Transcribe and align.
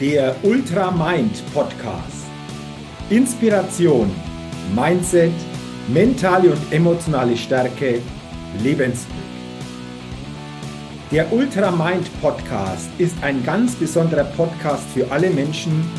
der 0.00 0.36
Ultra 0.42 0.90
Mind 0.90 1.42
Podcast. 1.54 2.26
Inspiration, 3.08 4.10
Mindset, 4.74 5.32
mentale 5.88 6.50
und 6.50 6.60
emotionale 6.70 7.34
Stärke, 7.34 8.02
Lebensglück. 8.62 9.16
Der 11.10 11.32
Ultra 11.32 11.70
Mind 11.70 12.10
Podcast 12.20 12.90
ist 12.98 13.14
ein 13.22 13.42
ganz 13.42 13.74
besonderer 13.74 14.24
Podcast 14.24 14.84
für 14.92 15.10
alle 15.10 15.30
Menschen, 15.30 15.90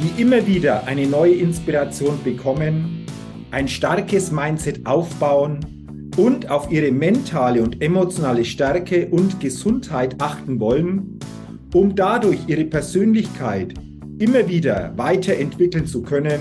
die 0.00 0.22
immer 0.22 0.46
wieder 0.46 0.84
eine 0.86 1.08
neue 1.08 1.34
Inspiration 1.34 2.20
bekommen, 2.22 3.06
ein 3.50 3.66
starkes 3.66 4.30
Mindset 4.30 4.86
aufbauen 4.86 6.10
und 6.16 6.48
auf 6.48 6.70
ihre 6.70 6.92
mentale 6.92 7.60
und 7.60 7.82
emotionale 7.82 8.44
Stärke 8.44 9.08
und 9.08 9.40
Gesundheit 9.40 10.14
achten 10.20 10.60
wollen 10.60 11.18
um 11.74 11.94
dadurch 11.94 12.40
ihre 12.46 12.64
Persönlichkeit 12.64 13.74
immer 14.18 14.48
wieder 14.48 14.92
weiterentwickeln 14.96 15.86
zu 15.86 16.02
können 16.02 16.40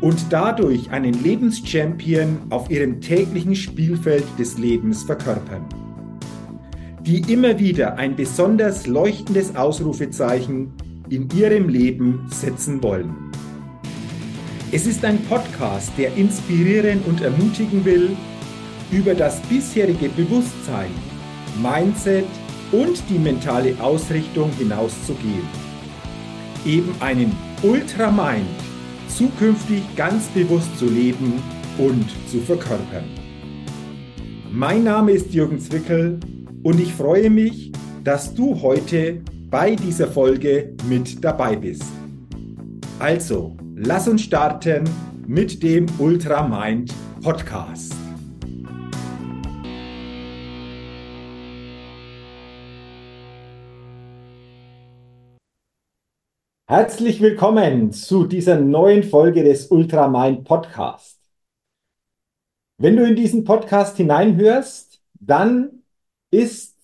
und 0.00 0.26
dadurch 0.30 0.90
einen 0.90 1.22
Lebenschampion 1.22 2.38
auf 2.50 2.70
ihrem 2.70 3.00
täglichen 3.00 3.54
Spielfeld 3.54 4.24
des 4.38 4.58
Lebens 4.58 5.02
verkörpern. 5.02 5.64
Die 7.02 7.32
immer 7.32 7.58
wieder 7.58 7.96
ein 7.96 8.16
besonders 8.16 8.86
leuchtendes 8.86 9.54
Ausrufezeichen 9.54 10.72
in 11.08 11.28
ihrem 11.36 11.68
Leben 11.68 12.26
setzen 12.30 12.82
wollen. 12.82 13.14
Es 14.72 14.86
ist 14.86 15.04
ein 15.04 15.22
Podcast, 15.24 15.92
der 15.96 16.14
inspirieren 16.16 17.00
und 17.06 17.20
ermutigen 17.20 17.84
will, 17.84 18.16
über 18.90 19.14
das 19.14 19.40
bisherige 19.42 20.08
Bewusstsein, 20.08 20.90
Mindset, 21.62 22.26
und 22.72 23.02
die 23.08 23.18
mentale 23.18 23.74
Ausrichtung 23.80 24.50
hinauszugehen. 24.58 25.46
Eben 26.64 26.94
einen 27.00 27.36
Ultramind 27.62 28.46
zukünftig 29.08 29.82
ganz 29.96 30.26
bewusst 30.28 30.76
zu 30.78 30.86
leben 30.86 31.42
und 31.78 32.06
zu 32.28 32.40
verkörpern. 32.40 33.04
Mein 34.50 34.84
Name 34.84 35.12
ist 35.12 35.32
Jürgen 35.32 35.58
Zwickel 35.58 36.18
und 36.62 36.80
ich 36.80 36.92
freue 36.92 37.30
mich, 37.30 37.72
dass 38.04 38.34
du 38.34 38.60
heute 38.62 39.22
bei 39.50 39.74
dieser 39.74 40.08
Folge 40.08 40.74
mit 40.88 41.24
dabei 41.24 41.56
bist. 41.56 41.84
Also, 42.98 43.56
lass 43.74 44.08
uns 44.08 44.22
starten 44.22 44.84
mit 45.26 45.62
dem 45.62 45.86
Ultramind 45.98 46.94
Podcast. 47.22 47.95
Herzlich 56.68 57.20
willkommen 57.20 57.92
zu 57.92 58.26
dieser 58.26 58.58
neuen 58.58 59.04
Folge 59.04 59.44
des 59.44 59.68
Ultramind 59.68 60.42
Podcast. 60.42 61.20
Wenn 62.78 62.96
du 62.96 63.04
in 63.06 63.14
diesen 63.14 63.44
Podcast 63.44 63.96
hineinhörst, 63.96 65.00
dann 65.20 65.84
ist 66.32 66.76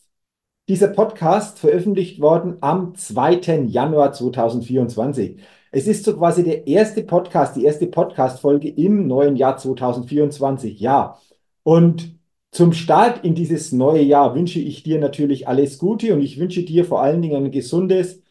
dieser 0.68 0.86
Podcast 0.86 1.58
veröffentlicht 1.58 2.20
worden 2.20 2.58
am 2.60 2.94
2. 2.94 3.64
Januar 3.66 4.12
2024. 4.12 5.40
Es 5.72 5.88
ist 5.88 6.04
so 6.04 6.16
quasi 6.16 6.44
der 6.44 6.68
erste 6.68 7.02
Podcast, 7.02 7.56
die 7.56 7.64
erste 7.64 7.88
Podcast-Folge 7.88 8.68
im 8.68 9.08
neuen 9.08 9.34
Jahr 9.34 9.56
2024. 9.56 10.78
Ja. 10.78 11.18
Und 11.64 12.20
zum 12.52 12.72
Start 12.72 13.24
in 13.24 13.34
dieses 13.34 13.72
neue 13.72 14.02
Jahr 14.02 14.36
wünsche 14.36 14.60
ich 14.60 14.84
dir 14.84 15.00
natürlich 15.00 15.48
alles 15.48 15.78
Gute 15.78 16.14
und 16.14 16.20
ich 16.20 16.38
wünsche 16.38 16.62
dir 16.62 16.84
vor 16.84 17.02
allen 17.02 17.20
Dingen 17.20 17.46
ein 17.46 17.50
gesundes, 17.50 18.21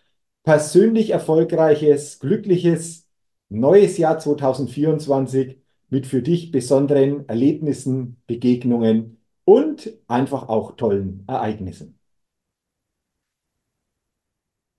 persönlich 0.43 1.11
erfolgreiches, 1.11 2.19
glückliches 2.19 3.07
neues 3.49 3.97
Jahr 3.97 4.19
2024 4.19 5.57
mit 5.89 6.07
für 6.07 6.21
dich 6.21 6.51
besonderen 6.51 7.27
Erlebnissen, 7.27 8.21
Begegnungen 8.27 9.21
und 9.45 9.91
einfach 10.07 10.49
auch 10.49 10.75
tollen 10.77 11.25
Ereignissen. 11.27 11.99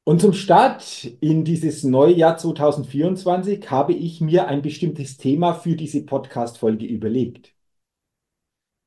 Und 0.04 0.20
zum 0.20 0.32
Start 0.32 1.04
in 1.20 1.44
dieses 1.44 1.84
neue 1.84 2.14
Jahr 2.14 2.36
2024 2.36 3.70
habe 3.70 3.92
ich 3.92 4.20
mir 4.20 4.48
ein 4.48 4.60
bestimmtes 4.62 5.16
Thema 5.16 5.54
für 5.54 5.76
diese 5.76 6.04
Podcast-Folge 6.04 6.86
überlegt. 6.86 7.54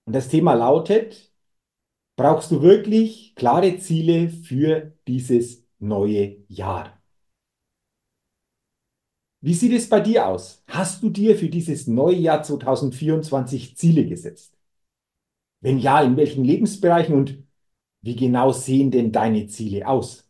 Und 0.06 0.14
das 0.14 0.28
Thema 0.30 0.54
lautet, 0.56 1.32
brauchst 2.18 2.52
du 2.52 2.62
wirklich 2.62 3.34
klare 3.36 3.78
Ziele 3.78 4.30
für 4.30 4.94
dieses 5.08 5.65
neue 5.80 6.38
Jahr. 6.48 7.02
Wie 9.42 9.54
sieht 9.54 9.74
es 9.74 9.88
bei 9.90 10.00
dir 10.00 10.28
aus? 10.28 10.64
Hast 10.68 11.04
du 11.04 11.10
dir 11.10 11.38
für 11.38 11.50
dieses 11.50 11.88
neue 11.88 12.16
Jahr 12.16 12.42
2024 12.42 13.78
Ziele 13.78 14.06
gesetzt? 14.08 14.58
Wenn 15.62 15.80
ja, 15.80 16.02
in 16.02 16.18
welchen 16.18 16.44
Lebensbereichen 16.44 17.16
und 17.16 17.44
wie 18.02 18.16
genau 18.16 18.52
sehen 18.52 18.92
denn 18.92 19.12
deine 19.12 19.48
Ziele 19.48 19.88
aus? 19.88 20.28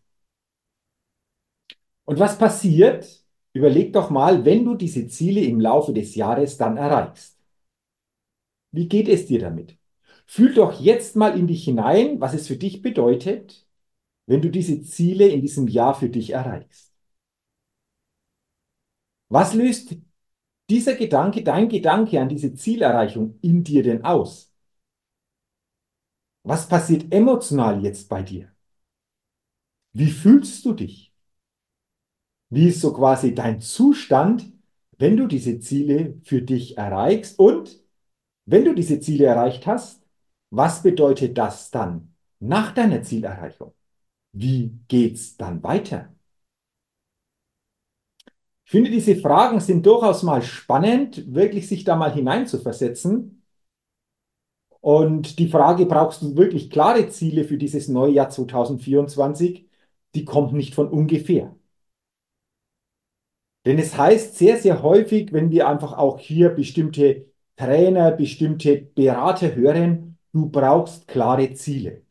Und 2.05 2.19
was 2.19 2.37
passiert? 2.37 3.23
Überleg 3.53 3.93
doch 3.93 4.09
mal, 4.09 4.45
wenn 4.45 4.65
du 4.65 4.75
diese 4.75 5.07
Ziele 5.07 5.41
im 5.41 5.59
Laufe 5.59 5.93
des 5.93 6.15
Jahres 6.15 6.57
dann 6.57 6.77
erreichst. 6.77 7.39
Wie 8.71 8.87
geht 8.87 9.07
es 9.07 9.25
dir 9.27 9.39
damit? 9.39 9.77
Fühl 10.25 10.53
doch 10.53 10.79
jetzt 10.81 11.15
mal 11.15 11.37
in 11.37 11.47
dich 11.47 11.63
hinein, 11.63 12.19
was 12.19 12.33
es 12.33 12.47
für 12.47 12.57
dich 12.57 12.81
bedeutet, 12.81 13.64
wenn 14.27 14.41
du 14.41 14.49
diese 14.49 14.81
Ziele 14.81 15.27
in 15.27 15.41
diesem 15.41 15.67
Jahr 15.67 15.95
für 15.95 16.09
dich 16.09 16.31
erreichst? 16.31 16.93
Was 19.29 19.53
löst 19.53 19.95
dieser 20.69 20.95
Gedanke, 20.95 21.43
dein 21.43 21.69
Gedanke 21.69 22.19
an 22.21 22.29
diese 22.29 22.53
Zielerreichung 22.53 23.37
in 23.41 23.63
dir 23.63 23.83
denn 23.83 24.03
aus? 24.03 24.51
Was 26.43 26.67
passiert 26.67 27.11
emotional 27.11 27.83
jetzt 27.83 28.07
bei 28.07 28.21
dir? 28.21 28.51
Wie 29.93 30.11
fühlst 30.11 30.65
du 30.65 30.73
dich? 30.73 31.13
Wie 32.49 32.67
ist 32.67 32.81
so 32.81 32.93
quasi 32.93 33.33
dein 33.33 33.59
Zustand, 33.61 34.51
wenn 34.97 35.17
du 35.17 35.27
diese 35.27 35.59
Ziele 35.59 36.19
für 36.23 36.41
dich 36.41 36.77
erreichst? 36.77 37.39
Und 37.39 37.83
wenn 38.45 38.65
du 38.65 38.75
diese 38.75 38.99
Ziele 38.99 39.25
erreicht 39.25 39.65
hast, 39.65 40.03
was 40.51 40.83
bedeutet 40.83 41.37
das 41.37 41.71
dann 41.71 42.13
nach 42.39 42.73
deiner 42.73 43.01
Zielerreichung? 43.01 43.73
Wie 44.35 44.77
geht's 44.87 45.35
dann 45.35 45.63
weiter? 45.63 46.13
Ich 48.65 48.69
finde, 48.71 48.89
diese 48.91 49.15
Fragen 49.15 49.59
sind 49.59 49.85
durchaus 49.87 50.21
mal 50.23 50.41
spannend, 50.43 51.33
wirklich 51.33 51.67
sich 51.67 51.83
da 51.83 51.95
mal 51.95 52.13
hineinzuversetzen. 52.13 53.41
Und 54.81 55.39
die 55.39 55.47
Frage, 55.49 55.85
brauchst 55.85 56.21
du 56.21 56.35
wirklich 56.37 56.69
klare 56.69 57.09
Ziele 57.09 57.43
für 57.43 57.57
dieses 57.57 57.87
neue 57.89 58.13
Jahr 58.13 58.29
2024? 58.29 59.67
Die 60.15 60.23
kommt 60.25 60.53
nicht 60.53 60.75
von 60.75 60.87
ungefähr. 60.89 61.55
Denn 63.65 63.79
es 63.79 63.97
heißt 63.97 64.35
sehr, 64.37 64.55
sehr 64.57 64.81
häufig, 64.83 65.33
wenn 65.33 65.49
wir 65.51 65.67
einfach 65.67 65.91
auch 65.97 66.19
hier 66.19 66.49
bestimmte 66.49 67.25
Trainer, 67.57 68.11
bestimmte 68.11 68.77
Berater 68.77 69.55
hören, 69.55 70.17
du 70.31 70.49
brauchst 70.49 71.07
klare 71.09 71.53
Ziele. 71.53 72.04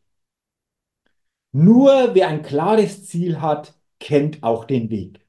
Nur 1.57 2.13
wer 2.13 2.27
ein 2.27 2.41
klares 2.41 3.05
Ziel 3.05 3.39
hat, 3.39 3.75
kennt 3.97 4.43
auch 4.43 4.65
den 4.65 4.89
Weg. 4.89 5.25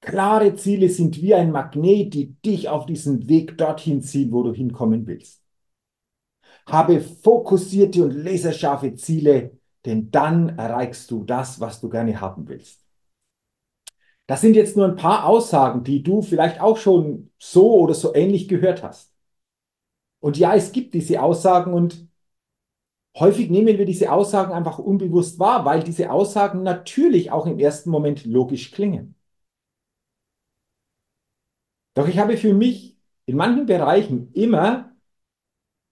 Klare 0.00 0.54
Ziele 0.54 0.88
sind 0.88 1.20
wie 1.20 1.34
ein 1.34 1.50
Magnet, 1.52 2.14
die 2.14 2.32
dich 2.40 2.70
auf 2.70 2.86
diesen 2.86 3.28
Weg 3.28 3.58
dorthin 3.58 4.00
ziehen, 4.00 4.32
wo 4.32 4.42
du 4.42 4.54
hinkommen 4.54 5.06
willst. 5.06 5.42
Habe 6.64 7.02
fokussierte 7.02 8.02
und 8.02 8.12
laserscharfe 8.12 8.94
Ziele, 8.94 9.58
denn 9.84 10.10
dann 10.10 10.56
erreichst 10.58 11.10
du 11.10 11.22
das, 11.24 11.60
was 11.60 11.82
du 11.82 11.90
gerne 11.90 12.18
haben 12.18 12.48
willst. 12.48 12.82
Das 14.26 14.40
sind 14.40 14.56
jetzt 14.56 14.74
nur 14.74 14.86
ein 14.86 14.96
paar 14.96 15.26
Aussagen, 15.26 15.84
die 15.84 16.02
du 16.02 16.22
vielleicht 16.22 16.62
auch 16.62 16.78
schon 16.78 17.30
so 17.38 17.74
oder 17.74 17.92
so 17.92 18.14
ähnlich 18.14 18.48
gehört 18.48 18.82
hast. 18.82 19.12
Und 20.20 20.38
ja, 20.38 20.54
es 20.54 20.72
gibt 20.72 20.94
diese 20.94 21.22
Aussagen 21.22 21.74
und 21.74 22.09
Häufig 23.18 23.50
nehmen 23.50 23.78
wir 23.78 23.84
diese 23.86 24.10
Aussagen 24.12 24.52
einfach 24.52 24.78
unbewusst 24.78 25.38
wahr, 25.38 25.64
weil 25.64 25.82
diese 25.82 26.10
Aussagen 26.10 26.62
natürlich 26.62 27.30
auch 27.30 27.46
im 27.46 27.58
ersten 27.58 27.90
Moment 27.90 28.24
logisch 28.24 28.70
klingen. 28.72 29.14
Doch 31.94 32.08
ich 32.08 32.18
habe 32.18 32.36
für 32.36 32.52
mich 32.54 32.98
in 33.26 33.36
manchen 33.36 33.66
Bereichen 33.66 34.32
immer 34.32 34.92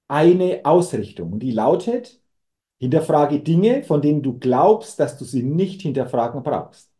eine 0.09 0.61
Ausrichtung 0.65 1.32
und 1.32 1.41
die 1.41 1.50
lautet, 1.53 2.20
hinterfrage 2.81 3.41
Dinge, 3.41 3.85
von 3.85 4.03
denen 4.03 4.23
du 4.23 4.38
glaubst, 4.38 5.00
dass 5.00 5.19
du 5.19 5.25
sie 5.25 5.43
nicht 5.43 5.82
hinterfragen 5.82 6.43
brauchst. 6.43 6.91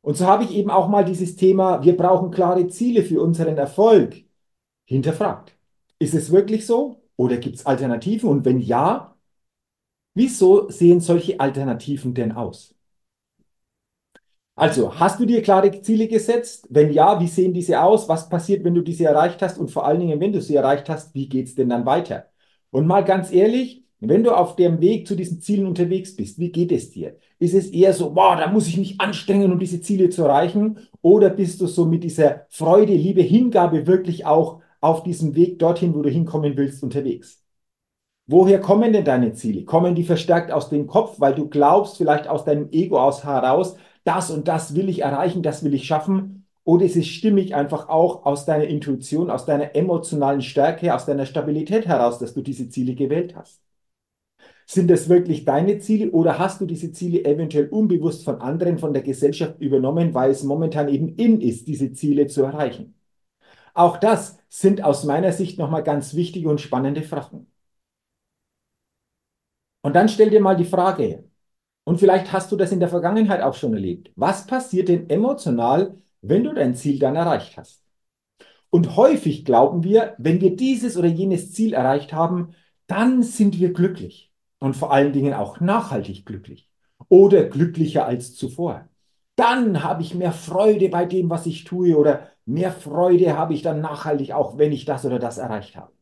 Und 0.00 0.16
so 0.16 0.26
habe 0.26 0.44
ich 0.44 0.52
eben 0.54 0.70
auch 0.70 0.88
mal 0.88 1.04
dieses 1.04 1.36
Thema, 1.36 1.82
wir 1.84 1.96
brauchen 1.96 2.30
klare 2.30 2.66
Ziele 2.68 3.02
für 3.02 3.20
unseren 3.20 3.58
Erfolg, 3.58 4.24
hinterfragt. 4.86 5.56
Ist 5.98 6.14
es 6.14 6.30
wirklich 6.32 6.66
so? 6.66 7.02
Oder 7.18 7.36
gibt 7.38 7.56
es 7.56 7.66
Alternativen? 7.66 8.30
Und 8.30 8.44
wenn 8.46 8.60
ja, 8.60 9.14
wieso 10.14 10.70
sehen 10.70 11.00
solche 11.00 11.40
Alternativen 11.40 12.14
denn 12.14 12.32
aus? 12.32 12.74
Also, 14.56 14.98
hast 14.98 15.20
du 15.20 15.24
dir 15.24 15.40
klare 15.42 15.70
Ziele 15.82 16.08
gesetzt? 16.08 16.66
Wenn 16.70 16.92
ja, 16.92 17.20
wie 17.20 17.28
sehen 17.28 17.54
diese 17.54 17.80
aus? 17.80 18.08
Was 18.08 18.28
passiert, 18.28 18.64
wenn 18.64 18.74
du 18.74 18.82
diese 18.82 19.04
erreicht 19.04 19.40
hast? 19.40 19.56
Und 19.58 19.70
vor 19.70 19.86
allen 19.86 20.00
Dingen, 20.00 20.18
wenn 20.20 20.32
du 20.32 20.40
sie 20.42 20.56
erreicht 20.56 20.88
hast, 20.88 21.14
wie 21.14 21.28
geht 21.28 21.46
es 21.46 21.54
denn 21.54 21.68
dann 21.68 21.86
weiter? 21.86 22.26
Und 22.70 22.86
mal 22.86 23.04
ganz 23.04 23.32
ehrlich, 23.32 23.84
wenn 24.00 24.24
du 24.24 24.32
auf 24.32 24.56
dem 24.56 24.80
Weg 24.80 25.06
zu 25.06 25.14
diesen 25.16 25.40
Zielen 25.40 25.66
unterwegs 25.66 26.14
bist, 26.16 26.38
wie 26.38 26.50
geht 26.50 26.72
es 26.72 26.90
dir? 26.90 27.16
Ist 27.38 27.54
es 27.54 27.68
eher 27.70 27.92
so, 27.94 28.12
boah, 28.12 28.36
da 28.36 28.48
muss 28.50 28.66
ich 28.68 28.76
mich 28.76 29.00
anstrengen, 29.00 29.52
um 29.52 29.58
diese 29.60 29.80
Ziele 29.80 30.10
zu 30.10 30.22
erreichen? 30.24 30.78
Oder 31.02 31.30
bist 31.30 31.60
du 31.60 31.66
so 31.68 31.84
mit 31.84 32.02
dieser 32.04 32.46
Freude, 32.50 32.94
Liebe, 32.94 33.22
Hingabe 33.22 33.86
wirklich 33.86 34.26
auch 34.26 34.57
auf 34.80 35.02
diesem 35.02 35.34
Weg 35.34 35.58
dorthin, 35.58 35.94
wo 35.94 36.02
du 36.02 36.10
hinkommen 36.10 36.56
willst, 36.56 36.82
unterwegs? 36.82 37.42
Woher 38.26 38.60
kommen 38.60 38.92
denn 38.92 39.04
deine 39.04 39.32
Ziele? 39.32 39.64
Kommen 39.64 39.94
die 39.94 40.04
verstärkt 40.04 40.52
aus 40.52 40.68
dem 40.68 40.86
Kopf, 40.86 41.18
weil 41.18 41.34
du 41.34 41.48
glaubst, 41.48 41.96
vielleicht 41.96 42.28
aus 42.28 42.44
deinem 42.44 42.70
Ego 42.72 42.98
aus 43.00 43.24
heraus, 43.24 43.76
das 44.04 44.30
und 44.30 44.48
das 44.48 44.74
will 44.74 44.88
ich 44.88 45.00
erreichen, 45.02 45.42
das 45.42 45.64
will 45.64 45.74
ich 45.74 45.86
schaffen? 45.86 46.46
Oder 46.64 46.84
ist 46.84 46.96
es 46.96 47.06
stimmig 47.06 47.54
einfach 47.54 47.88
auch 47.88 48.26
aus 48.26 48.44
deiner 48.44 48.64
Intuition, 48.66 49.30
aus 49.30 49.46
deiner 49.46 49.74
emotionalen 49.74 50.42
Stärke, 50.42 50.94
aus 50.94 51.06
deiner 51.06 51.24
Stabilität 51.26 51.86
heraus, 51.86 52.18
dass 52.18 52.34
du 52.34 52.42
diese 52.42 52.68
Ziele 52.68 52.94
gewählt 52.94 53.34
hast? 53.34 53.62
Sind 54.66 54.90
das 54.90 55.08
wirklich 55.08 55.44
deine 55.44 55.78
Ziele 55.78 56.10
oder 56.10 56.38
hast 56.38 56.60
du 56.60 56.66
diese 56.66 56.92
Ziele 56.92 57.24
eventuell 57.24 57.68
unbewusst 57.68 58.24
von 58.24 58.40
anderen, 58.40 58.78
von 58.78 58.92
der 58.92 59.02
Gesellschaft 59.02 59.58
übernommen, 59.60 60.12
weil 60.12 60.30
es 60.30 60.42
momentan 60.42 60.88
eben 60.88 61.08
in 61.16 61.40
ist, 61.40 61.66
diese 61.66 61.92
Ziele 61.92 62.26
zu 62.26 62.42
erreichen? 62.42 62.94
Auch 63.74 63.98
das 63.98 64.37
sind 64.48 64.82
aus 64.82 65.04
meiner 65.04 65.32
Sicht 65.32 65.58
nochmal 65.58 65.82
ganz 65.82 66.14
wichtige 66.14 66.48
und 66.48 66.60
spannende 66.60 67.02
Fragen. 67.02 67.46
Und 69.82 69.94
dann 69.94 70.08
stell 70.08 70.30
dir 70.30 70.40
mal 70.40 70.56
die 70.56 70.64
Frage, 70.64 71.24
und 71.84 71.98
vielleicht 71.98 72.32
hast 72.32 72.52
du 72.52 72.56
das 72.56 72.72
in 72.72 72.80
der 72.80 72.88
Vergangenheit 72.88 73.40
auch 73.42 73.54
schon 73.54 73.72
erlebt, 73.72 74.10
was 74.16 74.46
passiert 74.46 74.88
denn 74.88 75.08
emotional, 75.08 75.96
wenn 76.20 76.44
du 76.44 76.52
dein 76.52 76.74
Ziel 76.74 76.98
dann 76.98 77.16
erreicht 77.16 77.56
hast? 77.56 77.82
Und 78.70 78.96
häufig 78.96 79.44
glauben 79.44 79.82
wir, 79.82 80.14
wenn 80.18 80.40
wir 80.40 80.56
dieses 80.56 80.96
oder 80.96 81.08
jenes 81.08 81.52
Ziel 81.52 81.72
erreicht 81.72 82.12
haben, 82.12 82.54
dann 82.86 83.22
sind 83.22 83.58
wir 83.58 83.72
glücklich 83.72 84.32
und 84.58 84.76
vor 84.76 84.92
allen 84.92 85.12
Dingen 85.12 85.34
auch 85.34 85.60
nachhaltig 85.60 86.26
glücklich 86.26 86.70
oder 87.08 87.44
glücklicher 87.44 88.04
als 88.06 88.34
zuvor. 88.34 88.88
Dann 89.36 89.82
habe 89.84 90.02
ich 90.02 90.14
mehr 90.14 90.32
Freude 90.32 90.88
bei 90.88 91.06
dem, 91.06 91.30
was 91.30 91.46
ich 91.46 91.64
tue 91.64 91.96
oder 91.96 92.28
mehr 92.48 92.72
Freude 92.72 93.36
habe 93.36 93.54
ich 93.54 93.62
dann 93.62 93.80
nachhaltig 93.80 94.32
auch, 94.32 94.58
wenn 94.58 94.72
ich 94.72 94.84
das 94.84 95.04
oder 95.04 95.18
das 95.18 95.38
erreicht 95.38 95.76
habe. 95.76 95.92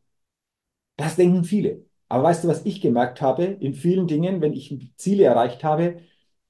Das 0.97 1.17
denken 1.17 1.45
viele. 1.45 1.85
Aber 2.09 2.25
weißt 2.25 2.45
du, 2.45 2.49
was 2.49 2.65
ich 2.65 2.81
gemerkt 2.81 3.21
habe? 3.21 3.45
In 3.45 3.75
vielen 3.75 4.07
Dingen, 4.07 4.41
wenn 4.41 4.53
ich 4.53 4.93
Ziele 4.97 5.25
erreicht 5.25 5.65
habe, 5.65 6.01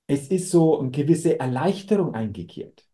es 0.06 0.28
ist 0.28 0.50
so 0.50 0.78
eine 0.78 0.90
gewisse 0.90 1.40
Erleichterung 1.40 2.14
eingekehrt. 2.14 2.86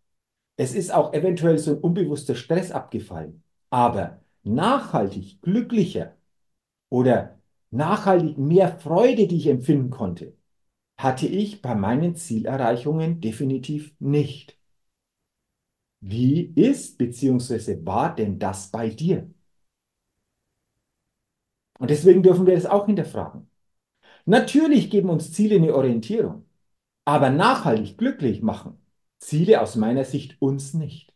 Es 0.57 0.75
ist 0.75 0.93
auch 0.93 1.15
eventuell 1.15 1.59
so 1.59 1.73
ein 1.73 1.79
unbewusster 1.81 2.35
Stress 2.37 2.73
abgefallen. 2.73 3.45
Aber 3.71 4.23
nachhaltig 4.45 5.43
glücklicher 5.43 6.17
oder 6.91 7.39
nachhaltig 7.71 8.39
mehr 8.39 8.79
Freude, 8.79 9.29
die 9.29 9.39
ich 9.39 9.49
empfinden 9.49 9.91
konnte, 9.91 10.37
hatte 10.99 11.29
ich 11.29 11.63
bei 11.63 11.75
meinen 11.77 12.17
Zielerreichungen 12.17 13.21
definitiv 13.21 13.95
nicht. 14.01 14.59
Wie 16.03 16.53
ist 16.55 16.99
bzw. 16.99 17.79
war 17.87 18.15
denn 18.15 18.39
das 18.39 18.71
bei 18.71 18.91
dir? 18.91 19.31
Und 21.79 21.91
deswegen 21.91 22.23
dürfen 22.23 22.47
wir 22.47 22.55
das 22.55 22.67
auch 22.67 22.87
hinterfragen. 22.87 23.49
Natürlich 24.27 24.91
geben 24.91 25.11
uns 25.11 25.33
Ziele 25.33 25.57
eine 25.57 25.75
Orientierung, 25.75 26.47
aber 27.07 27.31
nachhaltig 27.31 27.99
glücklich 27.99 28.43
machen 28.43 28.79
Ziele 29.21 29.61
aus 29.63 29.77
meiner 29.77 30.05
Sicht 30.05 30.41
uns 30.43 30.75
nicht. 30.75 31.15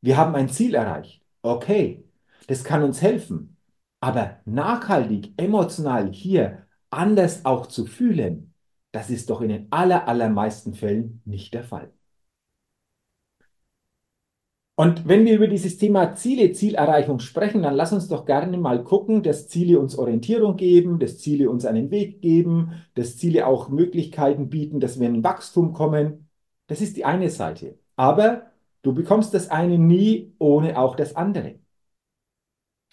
Wir 0.00 0.16
haben 0.16 0.34
ein 0.34 0.48
Ziel 0.48 0.74
erreicht. 0.74 1.22
Okay, 1.42 2.04
das 2.46 2.64
kann 2.64 2.82
uns 2.82 3.02
helfen. 3.02 3.56
Aber 4.00 4.40
nachhaltig, 4.44 5.32
emotional 5.36 6.12
hier 6.12 6.66
anders 6.90 7.44
auch 7.44 7.66
zu 7.66 7.86
fühlen, 7.86 8.54
das 8.92 9.10
ist 9.10 9.30
doch 9.30 9.40
in 9.40 9.48
den 9.50 9.72
aller, 9.72 10.06
allermeisten 10.08 10.74
Fällen 10.74 11.22
nicht 11.24 11.54
der 11.54 11.64
Fall. 11.64 11.92
Und 14.78 15.08
wenn 15.08 15.24
wir 15.24 15.34
über 15.34 15.48
dieses 15.48 15.78
Thema 15.78 16.14
Ziele, 16.16 16.52
Zielerreichung 16.52 17.18
sprechen, 17.18 17.62
dann 17.62 17.74
lass 17.74 17.94
uns 17.94 18.08
doch 18.08 18.26
gerne 18.26 18.58
mal 18.58 18.84
gucken, 18.84 19.22
dass 19.22 19.48
Ziele 19.48 19.80
uns 19.80 19.96
Orientierung 19.96 20.56
geben, 20.56 20.98
dass 20.98 21.16
Ziele 21.18 21.48
uns 21.48 21.64
einen 21.64 21.90
Weg 21.90 22.20
geben, 22.20 22.72
dass 22.94 23.16
Ziele 23.16 23.46
auch 23.46 23.70
Möglichkeiten 23.70 24.50
bieten, 24.50 24.78
dass 24.78 25.00
wir 25.00 25.08
in 25.08 25.24
Wachstum 25.24 25.72
kommen. 25.72 26.28
Das 26.66 26.82
ist 26.82 26.98
die 26.98 27.06
eine 27.06 27.30
Seite. 27.30 27.78
Aber 27.96 28.50
du 28.82 28.92
bekommst 28.92 29.32
das 29.32 29.50
eine 29.50 29.78
nie 29.78 30.34
ohne 30.38 30.78
auch 30.78 30.94
das 30.94 31.16
andere. 31.16 31.58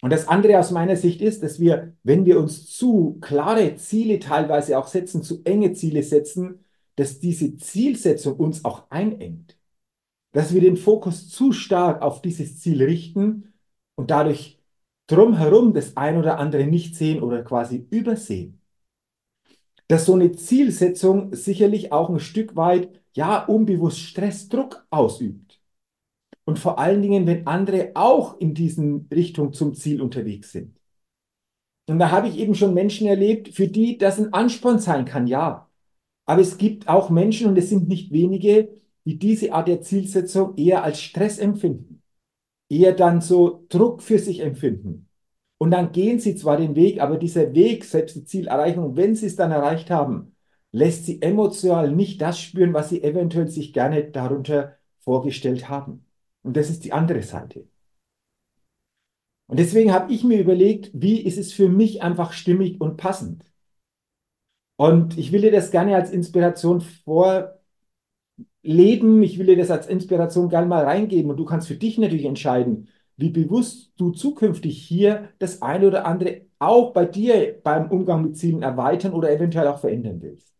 Und 0.00 0.10
das 0.10 0.26
andere 0.26 0.58
aus 0.58 0.70
meiner 0.70 0.96
Sicht 0.96 1.20
ist, 1.20 1.42
dass 1.42 1.60
wir, 1.60 1.94
wenn 2.02 2.24
wir 2.24 2.38
uns 2.38 2.66
zu 2.74 3.18
klare 3.20 3.76
Ziele 3.76 4.20
teilweise 4.20 4.78
auch 4.78 4.86
setzen, 4.86 5.22
zu 5.22 5.42
enge 5.44 5.74
Ziele 5.74 6.02
setzen, 6.02 6.64
dass 6.96 7.20
diese 7.20 7.56
Zielsetzung 7.58 8.36
uns 8.36 8.64
auch 8.64 8.90
einengt 8.90 9.58
dass 10.34 10.52
wir 10.52 10.60
den 10.60 10.76
Fokus 10.76 11.28
zu 11.30 11.52
stark 11.52 12.02
auf 12.02 12.20
dieses 12.20 12.60
Ziel 12.60 12.82
richten 12.82 13.54
und 13.94 14.10
dadurch 14.10 14.58
drumherum 15.06 15.72
das 15.72 15.96
ein 15.96 16.18
oder 16.18 16.38
andere 16.38 16.66
nicht 16.66 16.96
sehen 16.96 17.22
oder 17.22 17.42
quasi 17.44 17.86
übersehen. 17.90 18.60
Dass 19.86 20.06
so 20.06 20.14
eine 20.14 20.32
Zielsetzung 20.32 21.32
sicherlich 21.34 21.92
auch 21.92 22.10
ein 22.10 22.18
Stück 22.18 22.56
weit, 22.56 23.00
ja, 23.14 23.44
unbewusst 23.44 24.00
Stress, 24.00 24.48
Druck 24.48 24.84
ausübt. 24.90 25.60
Und 26.44 26.58
vor 26.58 26.80
allen 26.80 27.00
Dingen, 27.00 27.26
wenn 27.28 27.46
andere 27.46 27.92
auch 27.94 28.40
in 28.40 28.54
diesen 28.54 29.08
Richtung 29.14 29.52
zum 29.52 29.74
Ziel 29.74 30.02
unterwegs 30.02 30.50
sind. 30.50 30.76
Und 31.88 32.00
da 32.00 32.10
habe 32.10 32.28
ich 32.28 32.38
eben 32.38 32.56
schon 32.56 32.74
Menschen 32.74 33.06
erlebt, 33.06 33.54
für 33.54 33.68
die 33.68 33.98
das 33.98 34.18
ein 34.18 34.32
Ansporn 34.32 34.80
sein 34.80 35.04
kann, 35.04 35.28
ja. 35.28 35.70
Aber 36.26 36.40
es 36.40 36.58
gibt 36.58 36.88
auch 36.88 37.10
Menschen, 37.10 37.46
und 37.48 37.56
es 37.58 37.68
sind 37.68 37.88
nicht 37.88 38.10
wenige, 38.10 38.83
die 39.04 39.18
diese 39.18 39.52
Art 39.52 39.68
der 39.68 39.82
Zielsetzung 39.82 40.56
eher 40.56 40.82
als 40.84 41.00
Stress 41.00 41.38
empfinden, 41.38 42.02
eher 42.68 42.92
dann 42.92 43.20
so 43.20 43.66
Druck 43.68 44.02
für 44.02 44.18
sich 44.18 44.40
empfinden. 44.40 45.08
Und 45.58 45.70
dann 45.70 45.92
gehen 45.92 46.18
sie 46.18 46.34
zwar 46.36 46.56
den 46.56 46.74
Weg, 46.74 47.00
aber 47.00 47.16
dieser 47.16 47.54
Weg, 47.54 47.84
selbst 47.84 48.16
die 48.16 48.24
Zielerreichung, 48.24 48.96
wenn 48.96 49.14
sie 49.14 49.26
es 49.26 49.36
dann 49.36 49.50
erreicht 49.52 49.90
haben, 49.90 50.36
lässt 50.72 51.06
sie 51.06 51.22
emotional 51.22 51.92
nicht 51.92 52.20
das 52.20 52.40
spüren, 52.40 52.74
was 52.74 52.88
sie 52.88 53.02
eventuell 53.02 53.48
sich 53.48 53.72
gerne 53.72 54.04
darunter 54.10 54.76
vorgestellt 55.00 55.68
haben. 55.68 56.06
Und 56.42 56.56
das 56.56 56.70
ist 56.70 56.84
die 56.84 56.92
andere 56.92 57.22
Seite. 57.22 57.68
Und 59.46 59.58
deswegen 59.58 59.92
habe 59.92 60.12
ich 60.12 60.24
mir 60.24 60.40
überlegt, 60.40 60.90
wie 60.94 61.20
ist 61.20 61.38
es 61.38 61.52
für 61.52 61.68
mich 61.68 62.02
einfach 62.02 62.32
stimmig 62.32 62.80
und 62.80 62.96
passend. 62.96 63.44
Und 64.76 65.16
ich 65.16 65.32
will 65.32 65.42
dir 65.42 65.52
das 65.52 65.70
gerne 65.70 65.94
als 65.94 66.10
Inspiration 66.10 66.80
vor, 66.80 67.60
leben. 68.64 69.22
Ich 69.22 69.38
will 69.38 69.46
dir 69.46 69.56
das 69.56 69.70
als 69.70 69.86
Inspiration 69.86 70.48
gerne 70.48 70.66
mal 70.66 70.84
reingeben 70.84 71.30
und 71.30 71.36
du 71.36 71.44
kannst 71.44 71.68
für 71.68 71.76
dich 71.76 71.98
natürlich 71.98 72.24
entscheiden, 72.24 72.88
wie 73.16 73.30
bewusst 73.30 73.92
du 73.96 74.10
zukünftig 74.10 74.78
hier 74.78 75.30
das 75.38 75.62
eine 75.62 75.86
oder 75.86 76.06
andere 76.06 76.42
auch 76.58 76.92
bei 76.92 77.04
dir 77.04 77.60
beim 77.62 77.90
Umgang 77.90 78.22
mit 78.22 78.36
Zielen 78.36 78.62
erweitern 78.62 79.12
oder 79.12 79.30
eventuell 79.30 79.68
auch 79.68 79.78
verändern 79.78 80.20
willst. 80.22 80.52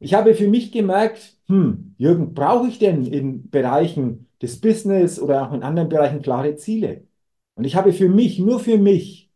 Ich 0.00 0.14
habe 0.14 0.34
für 0.34 0.48
mich 0.48 0.72
gemerkt, 0.72 1.36
hm, 1.46 1.94
Jürgen, 1.96 2.34
brauche 2.34 2.68
ich 2.68 2.78
denn 2.78 3.06
in 3.06 3.48
Bereichen 3.50 4.28
des 4.42 4.60
Business 4.60 5.20
oder 5.20 5.48
auch 5.48 5.52
in 5.52 5.62
anderen 5.62 5.88
Bereichen 5.88 6.22
klare 6.22 6.56
Ziele? 6.56 7.06
Und 7.54 7.64
ich 7.64 7.76
habe 7.76 7.92
für 7.92 8.08
mich, 8.08 8.38
nur 8.40 8.58
für 8.58 8.78
mich, 8.78 9.30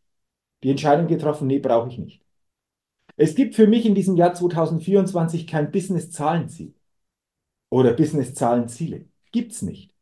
die 0.64 0.70
Entscheidung 0.70 1.06
getroffen, 1.06 1.46
nee, 1.46 1.60
brauche 1.60 1.88
ich 1.88 1.98
nicht. 1.98 2.22
Es 3.16 3.34
gibt 3.34 3.54
für 3.54 3.66
mich 3.66 3.86
in 3.86 3.94
diesem 3.94 4.16
Jahr 4.16 4.34
2024 4.34 5.46
kein 5.46 5.70
Business-Zahlenziel 5.70 6.75
oder 7.70 7.92
Business-Zahlen-Ziele. 7.92 9.06
Gibt 9.32 9.52
es 9.52 9.62
nicht. 9.62 9.92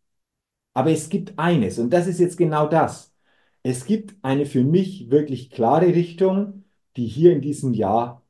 Aber 0.74 0.90
es 0.90 1.08
gibt 1.08 1.38
eines, 1.38 1.78
und 1.78 1.90
das 1.90 2.06
ist 2.06 2.20
jetzt 2.20 2.36
genau 2.36 2.66
das. 2.66 3.14
Es 3.62 3.86
gibt 3.86 4.14
eine 4.22 4.46
für 4.46 4.64
mich 4.64 5.10
wirklich 5.10 5.50
klare 5.50 5.86
Richtung, 5.86 6.64
die 6.96 7.06
hier 7.06 7.32
in 7.32 7.40
diesem 7.40 7.74
Jahr 7.74 8.22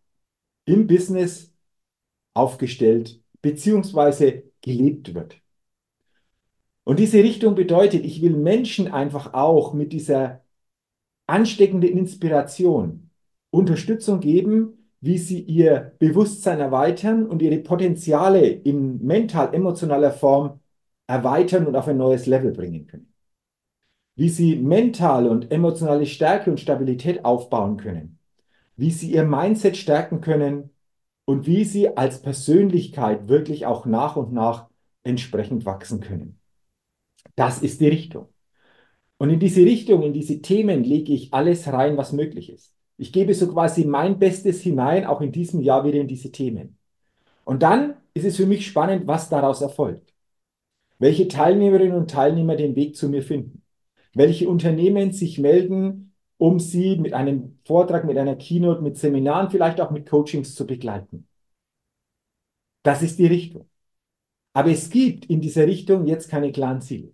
im 0.66 0.86
Business 0.86 1.52
aufgestellt 2.34 3.22
bzw. 3.42 4.42
gelebt 4.62 5.14
wird. 5.14 5.40
Und 6.84 6.98
diese 6.98 7.18
Richtung 7.22 7.54
bedeutet, 7.54 8.04
ich 8.04 8.20
will 8.22 8.36
Menschen 8.36 8.88
einfach 8.92 9.32
auch 9.34 9.72
mit 9.72 9.92
dieser 9.92 10.44
ansteckenden 11.26 11.90
Inspiration 11.90 13.10
Unterstützung 13.50 14.20
geben, 14.20 14.83
wie 15.04 15.18
sie 15.18 15.40
ihr 15.40 15.92
Bewusstsein 15.98 16.60
erweitern 16.60 17.26
und 17.26 17.42
ihre 17.42 17.58
Potenziale 17.58 18.46
in 18.46 19.04
mental-emotionaler 19.04 20.12
Form 20.12 20.60
erweitern 21.06 21.66
und 21.66 21.76
auf 21.76 21.86
ein 21.88 21.98
neues 21.98 22.24
Level 22.24 22.52
bringen 22.52 22.86
können. 22.86 23.12
Wie 24.16 24.30
sie 24.30 24.56
mentale 24.56 25.28
und 25.28 25.50
emotionale 25.52 26.06
Stärke 26.06 26.50
und 26.50 26.58
Stabilität 26.58 27.22
aufbauen 27.22 27.76
können. 27.76 28.18
Wie 28.76 28.90
sie 28.90 29.12
ihr 29.12 29.24
Mindset 29.24 29.76
stärken 29.76 30.22
können 30.22 30.70
und 31.26 31.46
wie 31.46 31.64
sie 31.64 31.98
als 31.98 32.22
Persönlichkeit 32.22 33.28
wirklich 33.28 33.66
auch 33.66 33.84
nach 33.84 34.16
und 34.16 34.32
nach 34.32 34.68
entsprechend 35.02 35.66
wachsen 35.66 36.00
können. 36.00 36.40
Das 37.36 37.60
ist 37.60 37.82
die 37.82 37.88
Richtung. 37.88 38.28
Und 39.18 39.28
in 39.28 39.38
diese 39.38 39.60
Richtung, 39.60 40.02
in 40.02 40.14
diese 40.14 40.40
Themen 40.40 40.82
lege 40.82 41.12
ich 41.12 41.34
alles 41.34 41.70
rein, 41.70 41.98
was 41.98 42.12
möglich 42.12 42.50
ist. 42.50 42.73
Ich 42.96 43.12
gebe 43.12 43.34
so 43.34 43.52
quasi 43.52 43.84
mein 43.84 44.18
Bestes 44.18 44.60
hinein, 44.62 45.04
auch 45.04 45.20
in 45.20 45.32
diesem 45.32 45.60
Jahr 45.60 45.84
wieder 45.84 46.00
in 46.00 46.08
diese 46.08 46.30
Themen. 46.30 46.78
Und 47.44 47.62
dann 47.62 47.96
ist 48.14 48.24
es 48.24 48.36
für 48.36 48.46
mich 48.46 48.66
spannend, 48.66 49.06
was 49.06 49.28
daraus 49.28 49.62
erfolgt. 49.62 50.14
Welche 50.98 51.28
Teilnehmerinnen 51.28 51.96
und 51.96 52.10
Teilnehmer 52.10 52.56
den 52.56 52.76
Weg 52.76 52.96
zu 52.96 53.08
mir 53.08 53.22
finden. 53.22 53.62
Welche 54.14 54.48
Unternehmen 54.48 55.12
sich 55.12 55.38
melden, 55.38 56.14
um 56.38 56.60
sie 56.60 56.96
mit 56.96 57.14
einem 57.14 57.58
Vortrag, 57.64 58.04
mit 58.04 58.18
einer 58.18 58.36
Keynote, 58.36 58.82
mit 58.82 58.96
Seminaren, 58.96 59.50
vielleicht 59.50 59.80
auch 59.80 59.90
mit 59.90 60.08
Coachings 60.08 60.54
zu 60.54 60.66
begleiten. 60.66 61.28
Das 62.84 63.02
ist 63.02 63.18
die 63.18 63.26
Richtung. 63.26 63.68
Aber 64.54 64.70
es 64.72 64.90
gibt 64.90 65.26
in 65.26 65.40
dieser 65.42 65.66
Richtung 65.66 66.06
jetzt 66.06 66.30
keine 66.30 66.52
klaren 66.52 66.82
Ziele. 66.82 67.13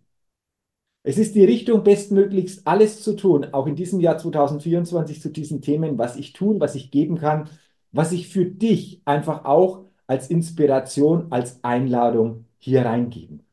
Es 1.03 1.19
ist 1.19 1.35
die 1.35 1.45
Richtung, 1.45 1.83
bestmöglichst 1.83 2.67
alles 2.67 3.03
zu 3.03 3.17
tun, 3.17 3.47
auch 3.53 3.67
in 3.67 3.77
diesem 3.77 4.01
Jahr 4.01 4.19
2024 4.19 5.21
zu 5.21 5.31
diesen 5.31 5.63
Themen, 5.63 5.99
was 5.99 6.17
ich 6.17 6.33
tun, 6.33 6.61
was 6.61 6.75
ich 6.75 6.91
geben 6.91 7.17
kann, 7.19 7.49
was 7.93 8.13
ich 8.13 8.29
für 8.29 8.45
dich 8.45 9.01
einfach 9.07 9.45
auch 9.45 9.87
als 10.07 10.29
Inspiration, 10.29 11.33
als 11.33 11.65
Einladung 11.65 12.47
hier 12.59 12.85
reingeben. 12.85 13.45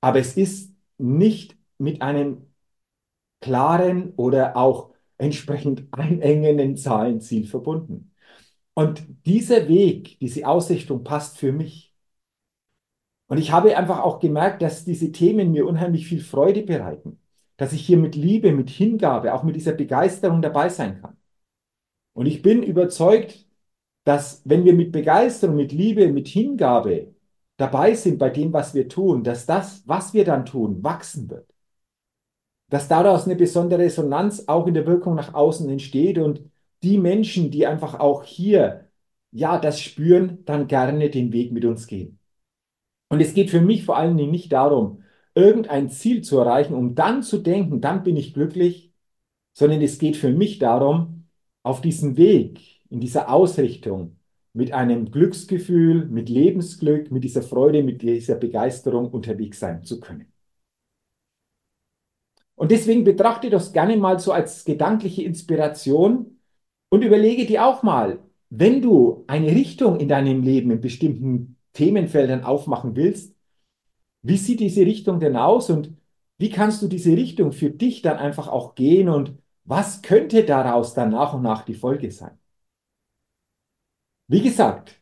Aber 0.00 0.18
es 0.18 0.36
ist 0.36 0.74
nicht 0.98 1.56
mit 1.78 2.02
einem 2.02 2.46
klaren 3.40 4.14
oder 4.16 4.56
auch 4.56 4.94
entsprechend 5.18 5.88
einengenden 5.92 6.76
Zahlenziel 6.76 7.46
verbunden. 7.46 8.14
Und 8.74 9.04
dieser 9.26 9.68
Weg, 9.68 10.18
diese 10.20 10.46
Ausrichtung 10.46 11.04
passt 11.04 11.38
für 11.38 11.52
mich. 11.52 11.91
Und 13.32 13.38
ich 13.38 13.50
habe 13.50 13.74
einfach 13.78 14.00
auch 14.00 14.20
gemerkt, 14.20 14.60
dass 14.60 14.84
diese 14.84 15.10
Themen 15.10 15.52
mir 15.52 15.66
unheimlich 15.66 16.06
viel 16.06 16.20
Freude 16.20 16.64
bereiten, 16.64 17.18
dass 17.56 17.72
ich 17.72 17.80
hier 17.80 17.96
mit 17.96 18.14
Liebe, 18.14 18.52
mit 18.52 18.68
Hingabe, 18.68 19.32
auch 19.32 19.42
mit 19.42 19.56
dieser 19.56 19.72
Begeisterung 19.72 20.42
dabei 20.42 20.68
sein 20.68 21.00
kann. 21.00 21.16
Und 22.12 22.26
ich 22.26 22.42
bin 22.42 22.62
überzeugt, 22.62 23.46
dass 24.04 24.42
wenn 24.44 24.66
wir 24.66 24.74
mit 24.74 24.92
Begeisterung, 24.92 25.56
mit 25.56 25.72
Liebe, 25.72 26.08
mit 26.08 26.28
Hingabe 26.28 27.14
dabei 27.56 27.94
sind 27.94 28.18
bei 28.18 28.28
dem, 28.28 28.52
was 28.52 28.74
wir 28.74 28.86
tun, 28.90 29.24
dass 29.24 29.46
das, 29.46 29.82
was 29.88 30.12
wir 30.12 30.26
dann 30.26 30.44
tun, 30.44 30.84
wachsen 30.84 31.30
wird. 31.30 31.48
Dass 32.68 32.86
daraus 32.86 33.24
eine 33.24 33.36
besondere 33.36 33.80
Resonanz 33.80 34.44
auch 34.46 34.66
in 34.66 34.74
der 34.74 34.86
Wirkung 34.86 35.14
nach 35.14 35.32
außen 35.32 35.70
entsteht 35.70 36.18
und 36.18 36.50
die 36.82 36.98
Menschen, 36.98 37.50
die 37.50 37.66
einfach 37.66 37.98
auch 37.98 38.24
hier, 38.24 38.90
ja, 39.30 39.58
das 39.58 39.80
spüren, 39.80 40.44
dann 40.44 40.66
gerne 40.66 41.08
den 41.08 41.32
Weg 41.32 41.50
mit 41.50 41.64
uns 41.64 41.86
gehen. 41.86 42.18
Und 43.12 43.20
es 43.20 43.34
geht 43.34 43.50
für 43.50 43.60
mich 43.60 43.84
vor 43.84 43.98
allen 43.98 44.16
Dingen 44.16 44.30
nicht 44.30 44.52
darum, 44.52 45.02
irgendein 45.34 45.90
Ziel 45.90 46.22
zu 46.22 46.38
erreichen, 46.38 46.72
um 46.72 46.94
dann 46.94 47.22
zu 47.22 47.36
denken, 47.36 47.82
dann 47.82 48.04
bin 48.04 48.16
ich 48.16 48.32
glücklich, 48.32 48.90
sondern 49.52 49.82
es 49.82 49.98
geht 49.98 50.16
für 50.16 50.30
mich 50.30 50.58
darum, 50.58 51.28
auf 51.62 51.82
diesem 51.82 52.16
Weg, 52.16 52.80
in 52.88 53.00
dieser 53.00 53.30
Ausrichtung, 53.30 54.16
mit 54.54 54.72
einem 54.72 55.10
Glücksgefühl, 55.10 56.06
mit 56.06 56.30
Lebensglück, 56.30 57.10
mit 57.10 57.22
dieser 57.22 57.42
Freude, 57.42 57.82
mit 57.82 58.00
dieser 58.00 58.36
Begeisterung 58.36 59.10
unterwegs 59.10 59.60
sein 59.60 59.84
zu 59.84 60.00
können. 60.00 60.32
Und 62.54 62.70
deswegen 62.70 63.04
betrachte 63.04 63.50
das 63.50 63.74
gerne 63.74 63.98
mal 63.98 64.20
so 64.20 64.32
als 64.32 64.64
gedankliche 64.64 65.22
Inspiration 65.22 66.38
und 66.88 67.04
überlege 67.04 67.44
dir 67.44 67.66
auch 67.66 67.82
mal, 67.82 68.20
wenn 68.48 68.80
du 68.80 69.24
eine 69.26 69.48
Richtung 69.48 70.00
in 70.00 70.08
deinem 70.08 70.42
Leben 70.42 70.70
in 70.70 70.80
bestimmten 70.80 71.58
Themenfeldern 71.72 72.44
aufmachen 72.44 72.96
willst, 72.96 73.34
wie 74.22 74.36
sieht 74.36 74.60
diese 74.60 74.82
Richtung 74.82 75.20
denn 75.20 75.36
aus 75.36 75.70
und 75.70 75.96
wie 76.38 76.50
kannst 76.50 76.82
du 76.82 76.88
diese 76.88 77.12
Richtung 77.16 77.52
für 77.52 77.70
dich 77.70 78.02
dann 78.02 78.18
einfach 78.18 78.48
auch 78.48 78.74
gehen 78.74 79.08
und 79.08 79.38
was 79.64 80.02
könnte 80.02 80.44
daraus 80.44 80.94
dann 80.94 81.10
nach 81.10 81.34
und 81.34 81.42
nach 81.42 81.64
die 81.64 81.74
Folge 81.74 82.10
sein? 82.10 82.38
Wie 84.28 84.42
gesagt, 84.42 85.00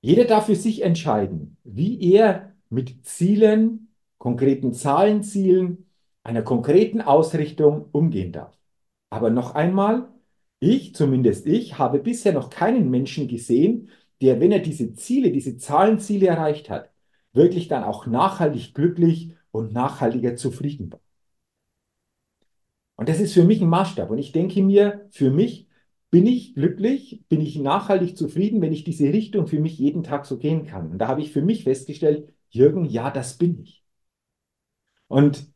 jeder 0.00 0.24
darf 0.24 0.46
für 0.46 0.56
sich 0.56 0.82
entscheiden, 0.82 1.56
wie 1.64 2.12
er 2.14 2.54
mit 2.70 3.04
Zielen, 3.06 3.94
konkreten 4.18 4.72
Zahlenzielen, 4.72 5.90
einer 6.22 6.42
konkreten 6.42 7.00
Ausrichtung 7.00 7.86
umgehen 7.92 8.32
darf. 8.32 8.56
Aber 9.10 9.30
noch 9.30 9.54
einmal, 9.54 10.08
ich, 10.60 10.94
zumindest 10.94 11.46
ich, 11.46 11.78
habe 11.78 11.98
bisher 11.98 12.32
noch 12.32 12.50
keinen 12.50 12.90
Menschen 12.90 13.28
gesehen, 13.28 13.90
der, 14.20 14.40
wenn 14.40 14.52
er 14.52 14.60
diese 14.60 14.92
Ziele, 14.94 15.32
diese 15.32 15.56
Zahlenziele 15.56 16.26
erreicht 16.26 16.70
hat, 16.70 16.90
wirklich 17.32 17.68
dann 17.68 17.84
auch 17.84 18.06
nachhaltig 18.06 18.74
glücklich 18.74 19.32
und 19.50 19.72
nachhaltiger 19.72 20.36
zufrieden 20.36 20.92
war. 20.92 21.00
Und 22.96 23.08
das 23.08 23.20
ist 23.20 23.32
für 23.32 23.44
mich 23.44 23.62
ein 23.62 23.68
Maßstab. 23.68 24.10
Und 24.10 24.18
ich 24.18 24.32
denke 24.32 24.62
mir, 24.62 25.08
für 25.10 25.30
mich 25.30 25.68
bin 26.10 26.26
ich 26.26 26.54
glücklich, 26.54 27.24
bin 27.28 27.40
ich 27.40 27.56
nachhaltig 27.56 28.16
zufrieden, 28.16 28.60
wenn 28.60 28.72
ich 28.72 28.84
diese 28.84 29.12
Richtung 29.12 29.46
für 29.46 29.60
mich 29.60 29.78
jeden 29.78 30.02
Tag 30.02 30.26
so 30.26 30.36
gehen 30.36 30.66
kann. 30.66 30.90
Und 30.90 30.98
da 30.98 31.08
habe 31.08 31.22
ich 31.22 31.32
für 31.32 31.40
mich 31.40 31.64
festgestellt, 31.64 32.32
Jürgen, 32.50 32.84
ja, 32.84 33.10
das 33.10 33.38
bin 33.38 33.60
ich. 33.62 33.84
Und 35.08 35.46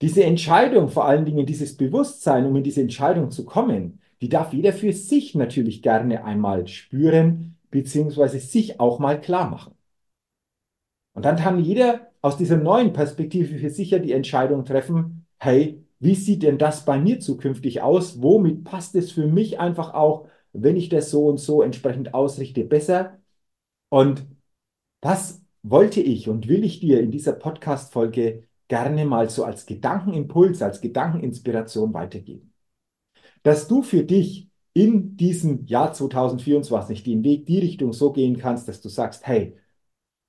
diese 0.00 0.24
Entscheidung, 0.24 0.88
vor 0.88 1.04
allen 1.06 1.24
Dingen 1.24 1.46
dieses 1.46 1.76
Bewusstsein, 1.76 2.46
um 2.46 2.56
in 2.56 2.62
diese 2.62 2.80
Entscheidung 2.80 3.30
zu 3.30 3.44
kommen, 3.44 4.00
die 4.20 4.28
darf 4.28 4.52
jeder 4.52 4.72
für 4.72 4.92
sich 4.92 5.34
natürlich 5.34 5.82
gerne 5.82 6.24
einmal 6.24 6.66
spüren, 6.66 7.57
beziehungsweise 7.70 8.38
sich 8.38 8.80
auch 8.80 8.98
mal 8.98 9.20
klar 9.20 9.50
machen. 9.50 9.74
Und 11.12 11.24
dann 11.24 11.36
kann 11.36 11.62
jeder 11.62 12.12
aus 12.20 12.36
dieser 12.36 12.56
neuen 12.56 12.92
Perspektive 12.92 13.58
für 13.58 13.70
sich 13.70 13.90
ja 13.90 13.98
die 13.98 14.12
Entscheidung 14.12 14.64
treffen, 14.64 15.26
hey, 15.38 15.84
wie 16.00 16.14
sieht 16.14 16.42
denn 16.42 16.58
das 16.58 16.84
bei 16.84 16.98
mir 16.98 17.20
zukünftig 17.20 17.82
aus? 17.82 18.22
Womit 18.22 18.64
passt 18.64 18.94
es 18.94 19.12
für 19.12 19.26
mich 19.26 19.58
einfach 19.58 19.94
auch, 19.94 20.28
wenn 20.52 20.76
ich 20.76 20.88
das 20.88 21.10
so 21.10 21.26
und 21.26 21.38
so 21.38 21.62
entsprechend 21.62 22.14
ausrichte, 22.14 22.64
besser? 22.64 23.18
Und 23.88 24.26
das 25.00 25.42
wollte 25.62 26.00
ich 26.00 26.28
und 26.28 26.48
will 26.48 26.64
ich 26.64 26.80
dir 26.80 27.00
in 27.00 27.10
dieser 27.10 27.32
Podcast-Folge 27.32 28.44
gerne 28.68 29.04
mal 29.04 29.30
so 29.30 29.44
als 29.44 29.66
Gedankenimpuls, 29.66 30.62
als 30.62 30.80
Gedankeninspiration 30.80 31.94
weitergeben. 31.94 32.52
Dass 33.42 33.68
du 33.68 33.82
für 33.82 34.04
dich 34.04 34.50
in 34.72 35.16
diesem 35.16 35.64
Jahr 35.66 35.92
2024 35.92 37.02
den 37.02 37.24
Weg, 37.24 37.46
die 37.46 37.58
Richtung 37.58 37.92
so 37.92 38.12
gehen 38.12 38.38
kannst, 38.38 38.68
dass 38.68 38.80
du 38.80 38.88
sagst, 38.88 39.26
hey, 39.26 39.56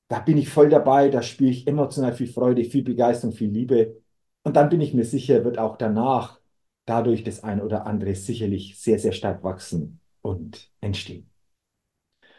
da 0.08 0.20
bin 0.20 0.38
ich 0.38 0.50
voll 0.50 0.70
dabei, 0.70 1.10
da 1.10 1.22
spüre 1.22 1.52
ich 1.52 1.68
emotional 1.68 2.14
viel 2.14 2.28
Freude, 2.28 2.64
viel 2.66 2.84
Begeisterung, 2.84 3.34
viel 3.34 3.50
Liebe 3.50 4.02
und 4.44 4.56
dann 4.56 4.70
bin 4.70 4.82
ich 4.82 4.94
mir 4.94 5.06
sicher, 5.06 5.44
wird 5.46 5.60
auch 5.60 5.78
danach 5.78 6.40
dadurch 6.86 7.24
das 7.24 7.44
eine 7.44 7.64
oder 7.64 7.86
andere 7.86 8.16
sicherlich 8.16 8.80
sehr, 8.80 8.98
sehr 8.98 9.12
stark 9.12 9.44
wachsen 9.44 10.00
und 10.22 10.72
entstehen. 10.82 11.30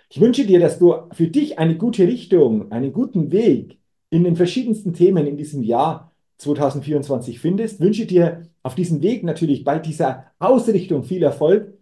Ich 0.08 0.20
wünsche 0.20 0.44
dir, 0.44 0.58
dass 0.58 0.80
du 0.80 0.94
für 1.12 1.28
dich 1.28 1.60
eine 1.60 1.76
gute 1.76 2.08
Richtung, 2.08 2.72
einen 2.72 2.92
guten 2.92 3.30
Weg 3.30 3.78
in 4.10 4.24
den 4.24 4.34
verschiedensten 4.34 4.92
Themen 4.92 5.26
in 5.28 5.36
diesem 5.36 5.62
Jahr 5.62 6.12
2024 6.38 7.38
findest. 7.38 7.74
Ich 7.74 7.80
wünsche 7.80 8.06
dir 8.06 8.50
auf 8.64 8.74
diesem 8.74 9.02
Weg 9.02 9.22
natürlich 9.22 9.62
bei 9.62 9.78
dieser 9.78 10.26
Ausrichtung 10.40 11.04
viel 11.04 11.22
Erfolg 11.22 11.78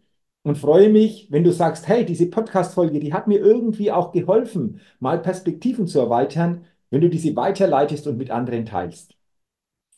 und 0.48 0.56
freue 0.56 0.88
mich, 0.88 1.28
wenn 1.30 1.44
du 1.44 1.52
sagst, 1.52 1.88
hey, 1.88 2.04
diese 2.04 2.30
Podcast-Folge, 2.30 3.00
die 3.00 3.12
hat 3.12 3.26
mir 3.28 3.38
irgendwie 3.38 3.92
auch 3.92 4.12
geholfen, 4.12 4.80
mal 5.00 5.18
Perspektiven 5.20 5.86
zu 5.86 5.98
erweitern, 6.00 6.64
wenn 6.90 7.00
du 7.00 7.10
diese 7.10 7.36
weiterleitest 7.36 8.06
und 8.06 8.18
mit 8.18 8.30
anderen 8.30 8.66
teilst. 8.66 9.14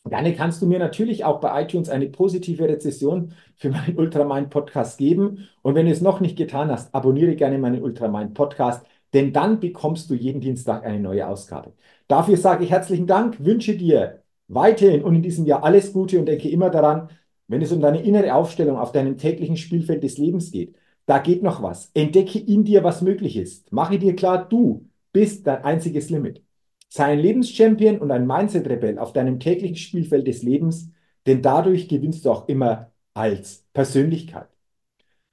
Gerne 0.09 0.35
kannst 0.35 0.63
du 0.63 0.67
mir 0.67 0.79
natürlich 0.79 1.25
auch 1.25 1.41
bei 1.41 1.63
iTunes 1.63 1.91
eine 1.91 2.09
positive 2.09 2.67
Rezession 2.69 3.35
für 3.57 3.71
meinen 3.71 3.99
Ultramind 3.99 4.49
Podcast 4.51 4.99
geben. 4.99 5.49
Und 5.63 5.75
wenn 5.75 5.87
du 5.87 5.93
es 5.93 6.01
noch 6.01 6.21
nicht 6.21 6.37
getan 6.37 6.71
hast, 6.71 6.95
abonniere 6.95 7.37
gerne 7.37 7.59
meinen 7.59 7.83
Ultramind 7.83 8.33
Podcast, 8.35 8.85
denn 9.13 9.33
dann 9.33 9.61
bekommst 9.61 10.09
du 10.11 10.15
jeden 10.15 10.41
Dienstag 10.41 10.85
eine 10.85 11.01
neue 11.01 11.27
Ausgabe. 11.29 11.75
Dafür 12.09 12.37
sage 12.39 12.65
ich 12.65 12.71
herzlichen 12.71 13.07
Dank, 13.07 13.45
wünsche 13.45 13.77
dir 13.77 14.23
weiterhin 14.49 15.05
und 15.05 15.17
in 15.17 15.23
diesem 15.23 15.47
Jahr 15.47 15.65
alles 15.65 15.93
Gute 15.93 16.19
und 16.19 16.27
denke 16.27 16.49
immer 16.49 16.71
daran, 16.71 17.11
wenn 17.51 17.63
es 17.63 17.73
um 17.73 17.81
deine 17.81 18.03
innere 18.03 18.35
Aufstellung 18.35 18.79
auf 18.79 18.93
deinem 18.93 19.19
täglichen 19.19 19.57
Spielfeld 19.57 20.05
des 20.05 20.19
Lebens 20.19 20.53
geht, 20.53 20.77
da 21.07 21.19
geht 21.19 21.43
noch 21.43 21.63
was. 21.63 21.91
Entdecke 21.95 22.39
in 22.39 22.65
dir, 22.65 22.85
was 22.85 23.03
möglich 23.03 23.37
ist. 23.37 23.73
Mache 23.73 23.99
dir 23.99 24.15
klar, 24.15 24.49
du 24.49 24.89
bist 25.13 25.49
dein 25.49 25.65
einziges 25.65 26.11
Limit. 26.11 26.45
Sei 26.89 27.07
ein 27.07 27.19
Lebenschampion 27.19 27.99
und 27.99 28.13
ein 28.13 28.27
Mindset-Rebell 28.27 28.99
auf 28.99 29.13
deinem 29.13 29.41
täglichen 29.41 29.75
Spielfeld 29.77 30.29
des 30.29 30.45
Lebens, 30.45 30.91
denn 31.27 31.43
dadurch 31.43 31.89
gewinnst 31.89 32.25
du 32.25 32.31
auch 32.31 32.49
immer 32.49 32.93
als 33.15 33.65
Persönlichkeit. 33.73 34.49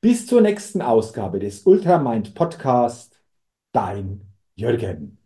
Bis 0.02 0.26
zur 0.26 0.42
nächsten 0.42 0.82
Ausgabe 0.82 1.38
des 1.38 1.68
Ultramind 1.68 2.34
Podcast, 2.34 3.22
dein 3.74 4.22
Jürgen. 4.56 5.20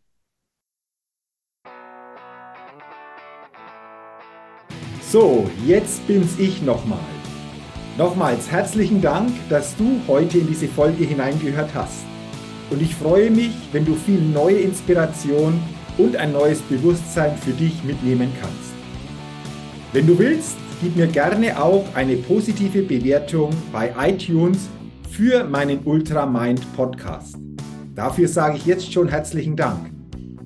So, 5.12 5.46
jetzt 5.68 6.08
bin's 6.08 6.39
ich 6.39 6.62
nochmal. 6.62 6.98
Nochmals 7.98 8.50
herzlichen 8.50 9.01
Dank, 9.01 9.30
dass 9.50 9.75
du 9.75 10.00
heute 10.08 10.38
in 10.38 10.48
diese 10.48 10.70
Folge 10.70 11.03
hineingehört 11.03 11.72
hast. 11.75 12.06
Und 12.70 12.82
ich 12.82 12.96
freue 12.96 13.30
mich, 13.30 13.51
wenn 13.74 13.84
du 13.84 13.94
viel 13.94 14.22
neue 14.22 14.60
Inspiration 14.60 15.60
und 15.98 16.15
ein 16.15 16.32
neues 16.32 16.62
Bewusstsein 16.62 17.36
für 17.36 17.51
dich 17.51 17.84
mitnehmen 17.84 18.32
kannst. 18.39 18.72
Wenn 19.91 20.08
du 20.08 20.18
willst, 20.18 20.56
gib 20.82 20.96
mir 20.96 21.08
gerne 21.08 21.62
auch 21.62 21.84
eine 21.94 22.15
positive 22.15 22.82
Bewertung 22.82 23.50
bei 23.74 23.94
iTunes 24.00 24.70
für 25.10 25.44
meinen 25.44 25.80
Ultramind 25.84 26.62
Podcast. 26.74 27.36
Dafür 27.96 28.30
sage 28.30 28.56
ich 28.56 28.65
jetzt 28.65 28.94
schon 28.94 29.10
herzlichen 29.10 29.58
Dank. 29.58 29.91